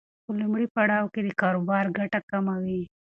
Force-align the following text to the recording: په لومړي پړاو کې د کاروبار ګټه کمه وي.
په 0.25 0.31
لومړي 0.41 0.65
پړاو 0.75 1.11
کې 1.13 1.21
د 1.23 1.29
کاروبار 1.41 1.85
ګټه 1.97 2.19
کمه 2.29 2.55
وي. 2.63 2.81